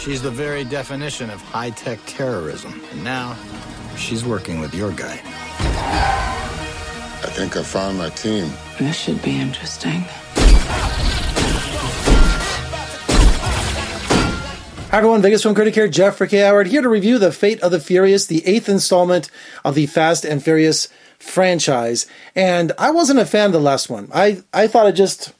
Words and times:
She's 0.00 0.22
the 0.22 0.30
very 0.30 0.64
definition 0.64 1.28
of 1.28 1.42
high 1.42 1.68
tech 1.68 1.98
terrorism. 2.06 2.80
And 2.90 3.04
now, 3.04 3.36
she's 3.98 4.24
working 4.24 4.58
with 4.58 4.74
your 4.74 4.92
guy. 4.92 5.20
I 7.22 7.26
think 7.32 7.54
I 7.54 7.62
found 7.62 7.98
my 7.98 8.08
team. 8.08 8.50
This 8.78 8.96
should 8.96 9.20
be 9.20 9.38
interesting. 9.38 10.00
Hi 14.88 14.96
everyone, 14.96 15.20
Vegas 15.20 15.42
film 15.42 15.54
critic 15.54 15.74
here, 15.74 15.86
Jeffrey 15.86 16.28
K. 16.28 16.38
Howard, 16.38 16.68
here 16.68 16.80
to 16.80 16.88
review 16.88 17.18
The 17.18 17.30
Fate 17.30 17.60
of 17.60 17.70
the 17.70 17.78
Furious, 17.78 18.24
the 18.24 18.44
eighth 18.46 18.70
installment 18.70 19.30
of 19.66 19.74
the 19.74 19.84
Fast 19.84 20.24
and 20.24 20.42
Furious 20.42 20.88
franchise. 21.18 22.06
And 22.34 22.72
I 22.78 22.90
wasn't 22.90 23.18
a 23.18 23.26
fan 23.26 23.48
of 23.48 23.52
the 23.52 23.60
last 23.60 23.90
one. 23.90 24.08
I, 24.14 24.42
I 24.54 24.66
thought 24.66 24.86
it 24.86 24.92
just, 24.92 25.34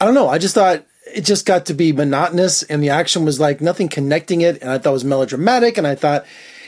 I 0.00 0.04
don't 0.04 0.14
know, 0.14 0.28
I 0.28 0.38
just 0.38 0.56
thought 0.56 0.84
it 1.06 1.22
just 1.22 1.46
got 1.46 1.66
to 1.66 1.74
be 1.74 1.92
monotonous 1.92 2.62
and 2.62 2.82
the 2.82 2.90
action 2.90 3.24
was 3.24 3.38
like 3.38 3.60
nothing 3.60 3.88
connecting 3.88 4.40
it. 4.40 4.60
And 4.62 4.70
I 4.70 4.78
thought 4.78 4.90
it 4.90 4.94
was 4.94 5.04
melodramatic. 5.04 5.76
And 5.76 5.86
I 5.86 5.94
thought, 5.94 6.24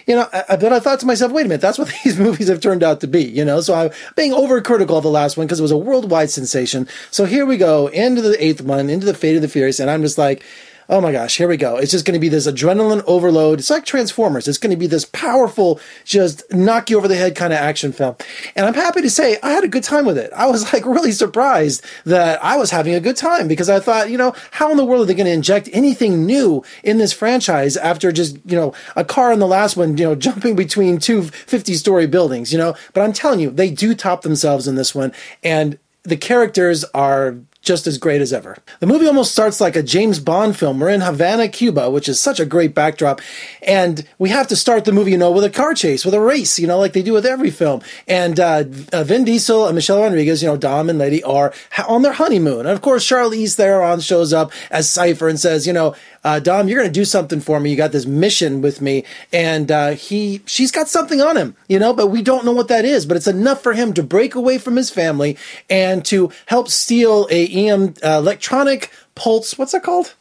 you 0.06 0.14
know, 0.14 0.28
I, 0.32 0.56
but 0.56 0.72
I 0.72 0.78
thought 0.78 1.00
to 1.00 1.06
myself, 1.06 1.32
wait 1.32 1.46
a 1.46 1.48
minute, 1.48 1.60
that's 1.60 1.78
what 1.78 1.92
these 2.04 2.18
movies 2.18 2.48
have 2.48 2.60
turned 2.60 2.82
out 2.82 3.00
to 3.00 3.06
be, 3.06 3.24
you 3.24 3.44
know? 3.44 3.60
So 3.60 3.74
I'm 3.74 3.90
being 4.14 4.32
overcritical 4.32 4.96
of 4.96 5.02
the 5.02 5.10
last 5.10 5.36
one 5.36 5.46
because 5.46 5.58
it 5.58 5.62
was 5.62 5.72
a 5.72 5.78
worldwide 5.78 6.30
sensation. 6.30 6.88
So 7.10 7.24
here 7.24 7.46
we 7.46 7.56
go 7.56 7.88
into 7.88 8.22
the 8.22 8.42
eighth 8.42 8.60
one, 8.60 8.90
into 8.90 9.06
the 9.06 9.14
Fate 9.14 9.36
of 9.36 9.42
the 9.42 9.48
Furious. 9.48 9.80
And 9.80 9.90
I'm 9.90 10.02
just 10.02 10.18
like, 10.18 10.44
oh 10.88 11.00
my 11.00 11.12
gosh, 11.12 11.36
here 11.36 11.48
we 11.48 11.56
go. 11.56 11.76
It's 11.76 11.90
just 11.90 12.04
going 12.04 12.14
to 12.14 12.20
be 12.20 12.28
this 12.28 12.46
adrenaline 12.46 13.02
overload. 13.06 13.58
It's 13.58 13.70
like 13.70 13.84
Transformers. 13.84 14.46
It's 14.46 14.58
going 14.58 14.70
to 14.70 14.76
be 14.76 14.86
this 14.86 15.04
powerful, 15.06 15.80
just 16.04 16.42
knock 16.52 16.90
you 16.90 16.98
over 16.98 17.08
the 17.08 17.16
head 17.16 17.34
kind 17.34 17.52
of 17.52 17.58
action 17.58 17.92
film. 17.92 18.16
And 18.54 18.66
I'm 18.66 18.74
happy 18.74 19.02
to 19.02 19.10
say 19.10 19.38
I 19.42 19.50
had 19.50 19.64
a 19.64 19.68
good 19.68 19.82
time 19.82 20.06
with 20.06 20.18
it. 20.18 20.32
I 20.34 20.46
was 20.46 20.72
like 20.72 20.86
really 20.86 21.12
surprised 21.12 21.84
that 22.04 22.42
I 22.44 22.56
was 22.56 22.70
having 22.70 22.94
a 22.94 23.00
good 23.00 23.16
time 23.16 23.48
because 23.48 23.68
I 23.68 23.80
thought, 23.80 24.10
you 24.10 24.18
know, 24.18 24.34
how 24.52 24.70
in 24.70 24.76
the 24.76 24.84
world 24.84 25.02
are 25.02 25.06
they 25.06 25.14
going 25.14 25.26
to 25.26 25.32
inject 25.32 25.68
anything 25.72 26.24
new 26.26 26.62
in 26.82 26.98
this 26.98 27.12
franchise 27.12 27.76
after 27.76 28.12
just, 28.12 28.38
you 28.44 28.56
know, 28.56 28.72
a 28.94 29.04
car 29.04 29.32
in 29.32 29.38
the 29.38 29.46
last 29.46 29.76
one, 29.76 29.96
you 29.98 30.04
know, 30.04 30.14
jumping 30.26 30.56
between 30.56 30.98
two 30.98 31.22
50 31.22 31.74
story 31.74 32.06
buildings, 32.06 32.52
you 32.52 32.58
know? 32.58 32.74
But 32.92 33.02
I'm 33.02 33.12
telling 33.12 33.40
you, 33.40 33.50
they 33.50 33.70
do 33.70 33.94
top 33.94 34.22
themselves 34.22 34.68
in 34.68 34.74
this 34.76 34.94
one. 34.94 35.12
And 35.42 35.78
the 36.04 36.16
characters 36.16 36.84
are 36.94 37.36
just 37.66 37.86
as 37.86 37.98
great 37.98 38.22
as 38.22 38.32
ever. 38.32 38.56
The 38.80 38.86
movie 38.86 39.06
almost 39.06 39.32
starts 39.32 39.60
like 39.60 39.76
a 39.76 39.82
James 39.82 40.20
Bond 40.20 40.56
film. 40.56 40.78
We're 40.78 40.90
in 40.90 41.00
Havana, 41.00 41.48
Cuba, 41.48 41.90
which 41.90 42.08
is 42.08 42.18
such 42.18 42.38
a 42.38 42.46
great 42.46 42.74
backdrop. 42.74 43.20
And 43.60 44.06
we 44.18 44.30
have 44.30 44.46
to 44.48 44.56
start 44.56 44.84
the 44.84 44.92
movie, 44.92 45.10
you 45.10 45.18
know, 45.18 45.32
with 45.32 45.44
a 45.44 45.50
car 45.50 45.74
chase, 45.74 46.04
with 46.04 46.14
a 46.14 46.20
race, 46.20 46.58
you 46.58 46.66
know, 46.66 46.78
like 46.78 46.92
they 46.92 47.02
do 47.02 47.12
with 47.12 47.26
every 47.26 47.50
film. 47.50 47.82
And 48.06 48.38
uh, 48.38 48.64
uh, 48.92 49.02
Vin 49.02 49.24
Diesel 49.24 49.66
and 49.66 49.74
Michelle 49.74 50.00
Rodriguez, 50.00 50.42
you 50.42 50.48
know, 50.48 50.56
Dom 50.56 50.88
and 50.88 50.98
Letty 50.98 51.22
are 51.24 51.52
on 51.88 52.02
their 52.02 52.12
honeymoon. 52.12 52.60
And 52.60 52.68
of 52.68 52.82
course, 52.82 53.04
Charlize 53.06 53.56
Theron 53.56 54.00
shows 54.00 54.32
up 54.32 54.52
as 54.70 54.88
Cipher 54.88 55.28
and 55.28 55.38
says, 55.38 55.66
you 55.66 55.72
know, 55.72 55.94
uh, 56.26 56.40
Dom, 56.40 56.66
you're 56.66 56.80
going 56.80 56.92
to 56.92 57.00
do 57.00 57.04
something 57.04 57.38
for 57.38 57.60
me. 57.60 57.70
You 57.70 57.76
got 57.76 57.92
this 57.92 58.04
mission 58.04 58.60
with 58.60 58.80
me, 58.80 59.04
and 59.32 59.70
uh, 59.70 59.90
he, 59.90 60.42
she's 60.44 60.72
got 60.72 60.88
something 60.88 61.20
on 61.20 61.36
him, 61.36 61.54
you 61.68 61.78
know, 61.78 61.92
but 61.92 62.08
we 62.08 62.20
don't 62.20 62.44
know 62.44 62.50
what 62.50 62.66
that 62.66 62.84
is. 62.84 63.06
But 63.06 63.16
it's 63.16 63.28
enough 63.28 63.62
for 63.62 63.74
him 63.74 63.92
to 63.94 64.02
break 64.02 64.34
away 64.34 64.58
from 64.58 64.74
his 64.74 64.90
family 64.90 65.38
and 65.70 66.04
to 66.06 66.32
help 66.46 66.68
steal 66.68 67.28
a 67.30 67.44
EM 67.56 67.94
uh, 68.02 68.18
electronic 68.18 68.90
pulse. 69.14 69.58
What's 69.58 69.72
that 69.72 69.82
called? 69.82 70.14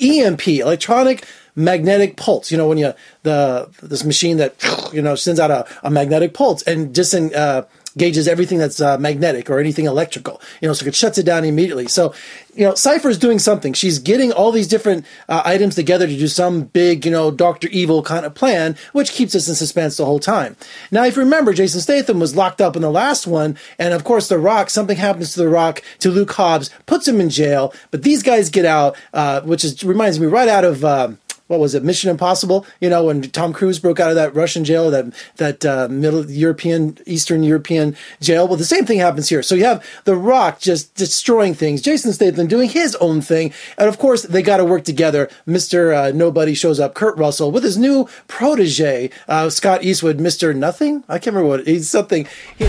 EMP, 0.00 0.48
electronic 0.48 1.24
magnetic 1.54 2.16
pulse. 2.16 2.50
You 2.50 2.58
know, 2.58 2.68
when 2.68 2.78
you 2.78 2.92
the 3.22 3.68
this 3.82 4.04
machine 4.04 4.38
that 4.38 4.54
you 4.92 5.02
know 5.02 5.14
sends 5.14 5.40
out 5.40 5.50
a, 5.50 5.66
a 5.82 5.90
magnetic 5.90 6.34
pulse 6.34 6.62
and 6.62 6.94
just 6.94 7.14
uh, 7.14 7.64
gauges 7.96 8.28
everything 8.28 8.58
that's 8.58 8.80
uh, 8.80 8.98
magnetic 8.98 9.50
or 9.50 9.58
anything 9.58 9.86
electrical. 9.86 10.40
You 10.60 10.68
know, 10.68 10.74
so 10.74 10.86
it 10.86 10.94
shuts 10.94 11.18
it 11.18 11.24
down 11.24 11.44
immediately. 11.44 11.88
So, 11.88 12.14
you 12.54 12.66
know, 12.66 12.74
Cipher 12.74 13.08
is 13.08 13.18
doing 13.18 13.38
something. 13.38 13.72
She's 13.72 13.98
getting 13.98 14.32
all 14.32 14.52
these 14.52 14.68
different 14.68 15.06
uh, 15.28 15.42
items 15.44 15.74
together 15.74 16.06
to 16.06 16.16
do 16.16 16.28
some 16.28 16.62
big, 16.62 17.04
you 17.04 17.10
know, 17.10 17.30
Doctor 17.30 17.68
Evil 17.68 18.02
kind 18.02 18.26
of 18.26 18.34
plan, 18.34 18.76
which 18.92 19.12
keeps 19.12 19.34
us 19.34 19.48
in 19.48 19.54
suspense 19.54 19.96
the 19.96 20.04
whole 20.04 20.20
time. 20.20 20.56
Now, 20.90 21.04
if 21.04 21.16
you 21.16 21.22
remember, 21.22 21.52
Jason 21.52 21.80
Statham 21.80 22.20
was 22.20 22.36
locked 22.36 22.60
up 22.60 22.76
in 22.76 22.82
the 22.82 22.90
last 22.90 23.26
one, 23.26 23.56
and 23.78 23.94
of 23.94 24.04
course, 24.04 24.28
The 24.28 24.38
Rock. 24.38 24.70
Something 24.70 24.96
happens 24.96 25.32
to 25.32 25.40
The 25.40 25.48
Rock 25.48 25.82
to 26.00 26.10
Luke 26.10 26.32
Hobbs, 26.32 26.70
puts 26.86 27.08
him 27.08 27.20
in 27.20 27.30
jail. 27.30 27.72
But 27.90 28.02
these 28.02 28.22
guys 28.22 28.50
get 28.50 28.64
out, 28.64 28.96
uh, 29.12 29.40
which 29.42 29.64
is 29.64 29.82
reminds 29.84 30.20
me 30.20 30.26
right 30.26 30.48
out 30.48 30.64
of 30.64 30.84
um, 30.84 31.18
what 31.52 31.60
was 31.60 31.74
it, 31.74 31.84
Mission 31.84 32.10
Impossible? 32.10 32.64
You 32.80 32.88
know, 32.88 33.04
when 33.04 33.20
Tom 33.30 33.52
Cruise 33.52 33.78
broke 33.78 34.00
out 34.00 34.08
of 34.08 34.14
that 34.14 34.34
Russian 34.34 34.64
jail, 34.64 34.90
that 34.90 35.12
that 35.36 35.66
uh, 35.66 35.86
Middle 35.90 36.30
European, 36.30 36.96
Eastern 37.04 37.42
European 37.42 37.94
jail. 38.22 38.48
Well, 38.48 38.56
the 38.56 38.64
same 38.64 38.86
thing 38.86 38.98
happens 38.98 39.28
here. 39.28 39.42
So 39.42 39.54
you 39.54 39.66
have 39.66 39.84
The 40.04 40.16
Rock 40.16 40.60
just 40.60 40.94
destroying 40.94 41.52
things, 41.52 41.82
Jason 41.82 42.14
Statham 42.14 42.46
doing 42.46 42.70
his 42.70 42.96
own 42.96 43.20
thing, 43.20 43.52
and 43.76 43.86
of 43.86 43.98
course 43.98 44.22
they 44.22 44.40
got 44.40 44.56
to 44.56 44.64
work 44.64 44.84
together. 44.84 45.28
Mister 45.44 45.92
uh, 45.92 46.10
Nobody 46.10 46.54
shows 46.54 46.80
up, 46.80 46.94
Kurt 46.94 47.18
Russell 47.18 47.52
with 47.52 47.64
his 47.64 47.76
new 47.76 48.08
protege, 48.28 49.10
uh, 49.28 49.50
Scott 49.50 49.84
Eastwood, 49.84 50.18
Mister 50.18 50.54
Nothing. 50.54 51.04
I 51.06 51.18
can't 51.18 51.36
remember 51.36 51.50
what 51.50 51.66
he's 51.66 51.90
something. 51.90 52.26
He, 52.56 52.64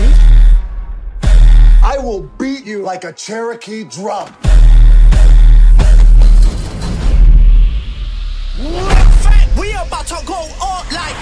I 1.82 1.96
will 2.02 2.24
beat 2.38 2.66
you 2.66 2.82
like 2.82 3.04
a 3.04 3.14
Cherokee 3.14 3.84
drum. 3.84 4.28
About 9.86 10.06
to 10.06 10.26
go 10.26 10.48
up 10.60 10.90
like. 10.92 11.14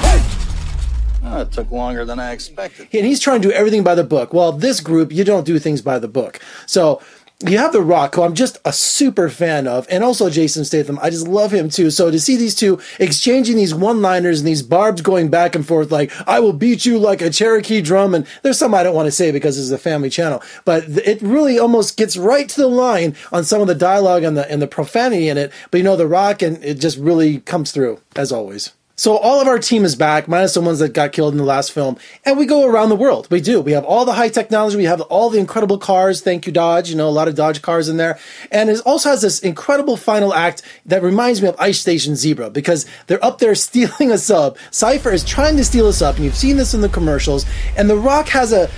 Oh, 1.24 1.42
it 1.42 1.52
took 1.52 1.70
longer 1.70 2.04
than 2.04 2.18
I 2.18 2.32
expected. 2.32 2.88
and 2.92 3.06
he's 3.06 3.20
trying 3.20 3.40
to 3.42 3.48
do 3.48 3.54
everything 3.54 3.84
by 3.84 3.94
the 3.94 4.04
book. 4.04 4.34
Well, 4.34 4.52
this 4.52 4.80
group, 4.80 5.12
you 5.12 5.24
don't 5.24 5.44
do 5.46 5.58
things 5.58 5.80
by 5.80 5.98
the 5.98 6.08
book. 6.08 6.40
So 6.66 7.00
you 7.42 7.58
have 7.58 7.72
The 7.72 7.82
Rock, 7.82 8.14
who 8.14 8.22
I'm 8.22 8.34
just 8.34 8.58
a 8.64 8.72
super 8.72 9.28
fan 9.28 9.66
of, 9.66 9.86
and 9.90 10.04
also 10.04 10.30
Jason 10.30 10.64
Statham. 10.64 10.98
I 11.02 11.10
just 11.10 11.26
love 11.26 11.52
him 11.52 11.68
too. 11.68 11.90
So 11.90 12.10
to 12.10 12.20
see 12.20 12.36
these 12.36 12.54
two 12.54 12.80
exchanging 12.98 13.56
these 13.56 13.74
one-liners 13.74 14.40
and 14.40 14.48
these 14.48 14.62
barbs 14.62 15.02
going 15.02 15.28
back 15.28 15.54
and 15.54 15.66
forth, 15.66 15.90
like 15.90 16.12
"I 16.28 16.40
will 16.40 16.52
beat 16.52 16.86
you 16.86 16.98
like 16.98 17.22
a 17.22 17.30
Cherokee 17.30 17.80
drum," 17.80 18.14
and 18.14 18.26
there's 18.42 18.58
some 18.58 18.74
I 18.74 18.82
don't 18.82 18.94
want 18.94 19.06
to 19.06 19.12
say 19.12 19.30
because 19.30 19.56
this 19.56 19.64
is 19.64 19.72
a 19.72 19.78
family 19.78 20.10
channel, 20.10 20.42
but 20.64 20.84
it 20.88 21.20
really 21.22 21.58
almost 21.58 21.96
gets 21.96 22.16
right 22.16 22.48
to 22.48 22.60
the 22.60 22.68
line 22.68 23.14
on 23.32 23.44
some 23.44 23.60
of 23.60 23.66
the 23.66 23.74
dialogue 23.74 24.22
and 24.22 24.36
the 24.36 24.50
and 24.50 24.62
the 24.62 24.66
profanity 24.66 25.28
in 25.28 25.38
it. 25.38 25.52
But 25.70 25.78
you 25.78 25.84
know, 25.84 25.96
The 25.96 26.06
Rock, 26.06 26.42
and 26.42 26.62
it 26.64 26.74
just 26.74 26.98
really 26.98 27.40
comes 27.40 27.72
through 27.72 28.00
as 28.16 28.32
always. 28.32 28.72
So 29.02 29.16
all 29.16 29.40
of 29.40 29.48
our 29.48 29.58
team 29.58 29.84
is 29.84 29.96
back, 29.96 30.28
minus 30.28 30.54
the 30.54 30.60
ones 30.60 30.78
that 30.78 30.90
got 30.90 31.10
killed 31.10 31.34
in 31.34 31.38
the 31.38 31.44
last 31.44 31.72
film, 31.72 31.96
and 32.24 32.38
we 32.38 32.46
go 32.46 32.64
around 32.64 32.88
the 32.88 32.94
world. 32.94 33.26
We 33.32 33.40
do. 33.40 33.60
We 33.60 33.72
have 33.72 33.84
all 33.84 34.04
the 34.04 34.12
high 34.12 34.28
technology. 34.28 34.76
We 34.76 34.84
have 34.84 35.00
all 35.00 35.28
the 35.28 35.40
incredible 35.40 35.76
cars. 35.76 36.20
Thank 36.20 36.46
you, 36.46 36.52
Dodge. 36.52 36.88
You 36.88 36.94
know, 36.94 37.08
a 37.08 37.10
lot 37.10 37.26
of 37.26 37.34
Dodge 37.34 37.62
cars 37.62 37.88
in 37.88 37.96
there, 37.96 38.20
and 38.52 38.70
it 38.70 38.78
also 38.86 39.08
has 39.08 39.20
this 39.20 39.40
incredible 39.40 39.96
final 39.96 40.32
act 40.32 40.62
that 40.86 41.02
reminds 41.02 41.42
me 41.42 41.48
of 41.48 41.56
Ice 41.58 41.80
Station 41.80 42.14
Zebra 42.14 42.50
because 42.50 42.86
they're 43.08 43.24
up 43.24 43.38
there 43.38 43.54
stealing 43.56 44.12
a 44.12 44.18
sub. 44.18 44.56
Cipher 44.70 45.10
is 45.10 45.24
trying 45.24 45.56
to 45.56 45.64
steal 45.64 45.88
us 45.88 46.00
up, 46.00 46.14
and 46.14 46.24
you've 46.24 46.36
seen 46.36 46.56
this 46.56 46.72
in 46.72 46.80
the 46.80 46.88
commercials. 46.88 47.44
And 47.76 47.90
The 47.90 47.96
Rock 47.96 48.28
has 48.28 48.52
a 48.52 48.70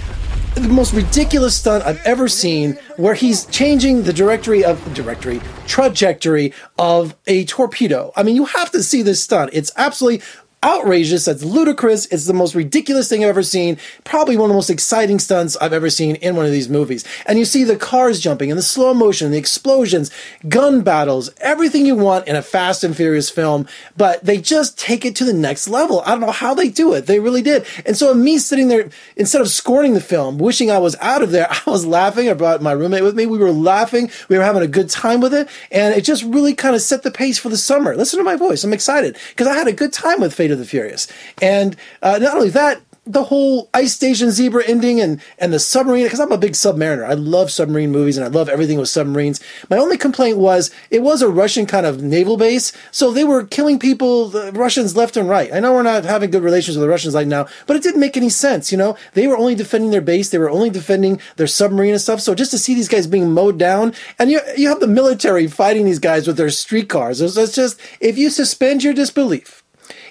the 0.54 0.68
most 0.68 0.92
ridiculous 0.92 1.56
stunt 1.56 1.84
I've 1.84 2.04
ever 2.06 2.28
seen 2.28 2.78
where 2.96 3.14
he's 3.14 3.46
changing 3.46 4.04
the 4.04 4.12
directory 4.12 4.64
of 4.64 4.94
directory 4.94 5.40
trajectory 5.66 6.52
of 6.78 7.16
a 7.26 7.44
torpedo. 7.46 8.12
I 8.14 8.22
mean, 8.22 8.36
you 8.36 8.44
have 8.44 8.70
to 8.70 8.82
see 8.82 9.02
this 9.02 9.22
stunt. 9.22 9.50
It's 9.52 9.72
absolutely 9.76 10.24
outrageous. 10.64 11.26
That's 11.26 11.44
ludicrous. 11.44 12.06
It's 12.06 12.26
the 12.26 12.32
most 12.32 12.54
ridiculous 12.54 13.08
thing 13.08 13.22
I've 13.22 13.30
ever 13.30 13.42
seen. 13.42 13.76
Probably 14.02 14.36
one 14.36 14.46
of 14.46 14.48
the 14.48 14.56
most 14.56 14.70
exciting 14.70 15.18
stunts 15.18 15.56
I've 15.58 15.72
ever 15.72 15.90
seen 15.90 16.16
in 16.16 16.34
one 16.34 16.46
of 16.46 16.52
these 16.52 16.68
movies. 16.68 17.04
And 17.26 17.38
you 17.38 17.44
see 17.44 17.64
the 17.64 17.76
cars 17.76 18.18
jumping 18.20 18.50
and 18.50 18.58
the 18.58 18.62
slow 18.62 18.94
motion, 18.94 19.30
the 19.30 19.38
explosions, 19.38 20.10
gun 20.48 20.80
battles, 20.80 21.30
everything 21.38 21.84
you 21.84 21.94
want 21.94 22.26
in 22.26 22.34
a 22.34 22.42
Fast 22.42 22.82
and 22.82 22.96
Furious 22.96 23.28
film, 23.28 23.68
but 23.96 24.24
they 24.24 24.40
just 24.40 24.78
take 24.78 25.04
it 25.04 25.14
to 25.16 25.24
the 25.24 25.32
next 25.32 25.68
level. 25.68 26.00
I 26.00 26.10
don't 26.10 26.20
know 26.20 26.30
how 26.30 26.54
they 26.54 26.68
do 26.68 26.94
it. 26.94 27.06
They 27.06 27.20
really 27.20 27.42
did. 27.42 27.66
And 27.84 27.96
so 27.96 28.14
me 28.14 28.38
sitting 28.38 28.68
there, 28.68 28.88
instead 29.16 29.42
of 29.42 29.48
scorning 29.48 29.94
the 29.94 30.00
film, 30.00 30.38
wishing 30.38 30.70
I 30.70 30.78
was 30.78 30.96
out 31.00 31.22
of 31.22 31.30
there, 31.30 31.48
I 31.66 31.70
was 31.70 31.84
laughing. 31.84 32.28
I 32.30 32.34
brought 32.34 32.62
my 32.62 32.72
roommate 32.72 33.02
with 33.02 33.14
me. 33.14 33.26
We 33.26 33.38
were 33.38 33.52
laughing. 33.52 34.10
We 34.28 34.38
were 34.38 34.44
having 34.44 34.62
a 34.62 34.68
good 34.68 34.88
time 34.88 35.20
with 35.20 35.34
it. 35.34 35.48
And 35.70 35.94
it 35.94 36.02
just 36.02 36.22
really 36.24 36.54
kind 36.54 36.74
of 36.74 36.80
set 36.80 37.02
the 37.02 37.10
pace 37.10 37.38
for 37.38 37.50
the 37.50 37.58
summer. 37.58 37.94
Listen 37.94 38.18
to 38.18 38.24
my 38.24 38.36
voice. 38.36 38.64
I'm 38.64 38.72
excited 38.72 39.16
because 39.30 39.46
I 39.46 39.54
had 39.54 39.68
a 39.68 39.72
good 39.72 39.92
time 39.92 40.20
with 40.20 40.32
Fate 40.32 40.53
of 40.54 40.60
the 40.60 40.66
Furious. 40.66 41.06
And 41.42 41.76
uh, 42.02 42.18
not 42.18 42.34
only 42.34 42.50
that, 42.50 42.80
the 43.06 43.24
whole 43.24 43.68
Ice 43.74 43.92
Station 43.92 44.30
Zebra 44.30 44.64
ending 44.66 45.00
and 45.00 45.20
and 45.38 45.52
the 45.52 45.58
submarine 45.58 46.04
because 46.04 46.20
I'm 46.20 46.32
a 46.32 46.38
big 46.38 46.52
submariner. 46.52 47.04
I 47.04 47.14
love 47.14 47.50
submarine 47.50 47.92
movies 47.92 48.16
and 48.16 48.24
I 48.24 48.28
love 48.28 48.48
everything 48.48 48.78
with 48.78 48.88
submarines. 48.88 49.40
My 49.68 49.76
only 49.76 49.98
complaint 49.98 50.38
was 50.38 50.70
it 50.90 51.02
was 51.02 51.20
a 51.20 51.28
Russian 51.28 51.66
kind 51.66 51.84
of 51.84 52.02
naval 52.02 52.36
base, 52.36 52.72
so 52.90 53.10
they 53.10 53.24
were 53.24 53.44
killing 53.44 53.78
people, 53.78 54.28
the 54.28 54.52
Russians 54.52 54.96
left 54.96 55.16
and 55.16 55.28
right. 55.28 55.52
I 55.52 55.60
know 55.60 55.74
we're 55.74 55.82
not 55.82 56.04
having 56.04 56.30
good 56.30 56.42
relations 56.42 56.76
with 56.76 56.82
the 56.82 56.88
Russians 56.88 57.14
right 57.14 57.26
now, 57.26 57.46
but 57.66 57.76
it 57.76 57.82
didn't 57.82 58.00
make 58.00 58.16
any 58.16 58.30
sense. 58.30 58.72
You 58.72 58.78
know, 58.78 58.96
they 59.12 59.26
were 59.26 59.36
only 59.36 59.54
defending 59.54 59.90
their 59.90 60.00
base, 60.00 60.30
they 60.30 60.38
were 60.38 60.50
only 60.50 60.70
defending 60.70 61.20
their 61.36 61.46
submarine 61.46 61.92
and 61.92 62.00
stuff. 62.00 62.20
So 62.20 62.34
just 62.34 62.52
to 62.52 62.58
see 62.58 62.74
these 62.74 62.88
guys 62.88 63.06
being 63.06 63.32
mowed 63.32 63.58
down, 63.58 63.92
and 64.18 64.30
you 64.30 64.40
you 64.56 64.68
have 64.68 64.80
the 64.80 64.86
military 64.86 65.46
fighting 65.46 65.84
these 65.84 65.98
guys 65.98 66.26
with 66.26 66.38
their 66.38 66.50
streetcars. 66.50 67.20
It's, 67.20 67.36
it's 67.36 67.54
just 67.54 67.78
if 68.00 68.16
you 68.16 68.30
suspend 68.30 68.82
your 68.82 68.94
disbelief 68.94 69.63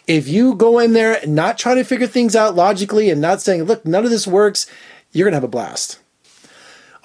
if 0.07 0.27
you 0.27 0.55
go 0.55 0.79
in 0.79 0.93
there 0.93 1.21
and 1.21 1.35
not 1.35 1.57
trying 1.57 1.77
to 1.77 1.83
figure 1.83 2.07
things 2.07 2.35
out 2.35 2.55
logically 2.55 3.09
and 3.09 3.21
not 3.21 3.41
saying, 3.41 3.63
look, 3.63 3.85
none 3.85 4.03
of 4.03 4.11
this 4.11 4.27
works, 4.27 4.65
you're 5.11 5.25
going 5.25 5.31
to 5.31 5.37
have 5.37 5.43
a 5.43 5.47
blast. 5.47 5.99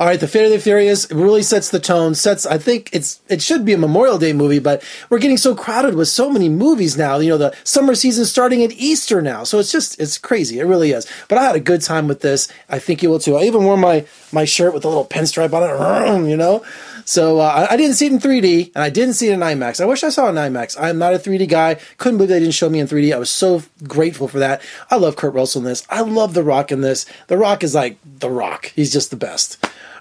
All 0.00 0.06
right, 0.06 0.20
The 0.20 0.28
Fate 0.28 0.44
of 0.44 0.52
the 0.52 0.60
Furious 0.60 1.10
really 1.10 1.42
sets 1.42 1.70
the 1.70 1.80
tone. 1.80 2.14
Sets, 2.14 2.46
I 2.46 2.56
think 2.56 2.88
it's 2.92 3.20
it 3.28 3.42
should 3.42 3.64
be 3.64 3.72
a 3.72 3.78
Memorial 3.78 4.16
Day 4.16 4.32
movie, 4.32 4.60
but 4.60 4.80
we're 5.10 5.18
getting 5.18 5.36
so 5.36 5.56
crowded 5.56 5.96
with 5.96 6.06
so 6.06 6.30
many 6.30 6.48
movies 6.48 6.96
now. 6.96 7.18
You 7.18 7.30
know, 7.30 7.38
the 7.38 7.56
summer 7.64 7.96
season 7.96 8.24
starting 8.24 8.62
at 8.62 8.70
Easter 8.70 9.20
now, 9.20 9.42
so 9.42 9.58
it's 9.58 9.72
just 9.72 9.98
it's 9.98 10.16
crazy. 10.16 10.60
It 10.60 10.66
really 10.66 10.92
is. 10.92 11.10
But 11.26 11.38
I 11.38 11.42
had 11.42 11.56
a 11.56 11.60
good 11.60 11.82
time 11.82 12.06
with 12.06 12.20
this. 12.20 12.46
I 12.68 12.78
think 12.78 13.02
you 13.02 13.10
will 13.10 13.18
too. 13.18 13.36
I 13.36 13.42
even 13.42 13.64
wore 13.64 13.76
my 13.76 14.06
my 14.30 14.44
shirt 14.44 14.72
with 14.72 14.84
a 14.84 14.88
little 14.88 15.04
pinstripe 15.04 15.52
on 15.52 15.64
it. 15.64 16.30
You 16.30 16.36
know, 16.36 16.64
so 17.04 17.40
uh, 17.40 17.66
I, 17.68 17.76
didn't 17.76 17.94
see 17.94 18.04
it 18.06 18.12
in 18.12 18.18
3D, 18.18 18.72
and 18.74 18.84
I 18.84 18.90
didn't 18.90 19.14
see 19.14 19.28
it 19.28 19.32
in 19.32 19.40
IMAX. 19.40 19.80
I 19.80 19.86
wish 19.86 20.04
I 20.04 20.10
saw 20.10 20.26
it 20.26 20.30
in 20.30 20.34
IMAX. 20.36 20.76
I'm 20.78 20.98
not 20.98 21.14
a 21.14 21.18
3D 21.18 21.48
guy. 21.48 21.78
Couldn't 21.96 22.18
believe 22.18 22.28
they 22.28 22.38
didn't 22.38 22.52
show 22.52 22.68
me 22.68 22.80
in 22.80 22.86
3D. 22.86 23.14
I 23.14 23.18
was 23.18 23.30
so 23.30 23.62
grateful 23.84 24.28
for 24.28 24.38
that. 24.38 24.60
I 24.90 24.96
love 24.96 25.16
Kurt 25.16 25.32
Russell 25.32 25.62
in 25.62 25.64
this. 25.64 25.86
I 25.88 26.02
love 26.02 26.34
The 26.34 26.44
Rock 26.44 26.70
in 26.70 26.82
this. 26.82 27.06
The 27.28 27.38
Rock 27.38 27.64
is 27.64 27.74
like 27.74 27.96
The 28.04 28.30
Rock. 28.30 28.72
He's 28.76 28.92
just 28.92 29.10
the 29.10 29.16
best. 29.16 29.56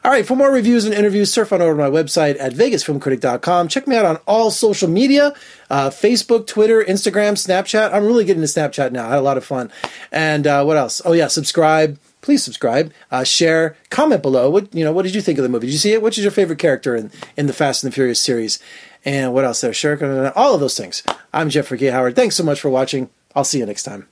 All 0.07 0.13
right, 0.13 0.25
for 0.25 0.37
more 0.37 0.53
reviews 0.53 0.85
and 0.85 0.93
interviews, 0.93 1.33
surf 1.33 1.51
on 1.51 1.61
over 1.61 1.73
to 1.73 1.77
my 1.77 1.89
website 1.89 2.39
at 2.39 2.53
vegasfilmcritic.com. 2.53 3.67
Check 3.67 3.87
me 3.87 3.97
out 3.97 4.05
on 4.05 4.15
all 4.25 4.51
social 4.51 4.87
media 4.87 5.33
uh, 5.69 5.89
Facebook, 5.89 6.47
Twitter, 6.47 6.81
Instagram, 6.81 7.33
Snapchat. 7.33 7.93
I'm 7.93 8.05
really 8.05 8.23
getting 8.23 8.41
to 8.41 8.47
Snapchat 8.47 8.93
now. 8.93 9.07
I 9.07 9.09
had 9.09 9.19
a 9.19 9.21
lot 9.21 9.35
of 9.35 9.43
fun. 9.43 9.69
And 10.09 10.47
uh, 10.47 10.63
what 10.63 10.77
else? 10.77 11.01
Oh, 11.03 11.11
yeah, 11.11 11.27
subscribe. 11.27 11.99
Please 12.21 12.41
subscribe, 12.41 12.93
uh, 13.11 13.25
share, 13.25 13.75
comment 13.89 14.21
below. 14.21 14.49
What 14.49 14.73
you 14.73 14.85
know? 14.85 14.93
What 14.93 15.03
did 15.03 15.13
you 15.13 15.19
think 15.19 15.39
of 15.39 15.43
the 15.43 15.49
movie? 15.49 15.67
Did 15.67 15.73
you 15.73 15.79
see 15.79 15.91
it? 15.91 16.01
Which 16.01 16.17
is 16.17 16.23
your 16.23 16.31
favorite 16.31 16.59
character 16.59 16.95
in, 16.95 17.11
in 17.35 17.47
the 17.47 17.53
Fast 17.53 17.83
and 17.83 17.91
the 17.91 17.93
Furious 17.93 18.21
series? 18.21 18.59
And 19.03 19.33
what 19.33 19.43
else 19.43 19.59
there? 19.59 19.73
Share, 19.73 20.37
all 20.37 20.53
of 20.53 20.61
those 20.61 20.77
things. 20.77 21.03
I'm 21.33 21.49
Jeffrey 21.49 21.79
K. 21.79 21.87
Howard. 21.87 22.15
Thanks 22.15 22.37
so 22.37 22.45
much 22.45 22.61
for 22.61 22.69
watching. 22.69 23.09
I'll 23.35 23.43
see 23.43 23.59
you 23.59 23.65
next 23.65 23.83
time. 23.83 24.07